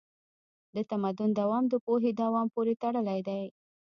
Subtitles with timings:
[0.75, 3.43] د تمدن دوام د پوهې دوام پورې تړلی دی.